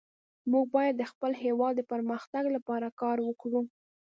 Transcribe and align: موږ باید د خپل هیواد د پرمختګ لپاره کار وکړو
موږ 0.51 0.65
باید 0.75 0.95
د 0.97 1.03
خپل 1.11 1.31
هیواد 1.43 1.73
د 1.77 1.81
پرمختګ 1.91 2.43
لپاره 2.55 2.87
کار 3.01 3.17
وکړو 3.27 3.61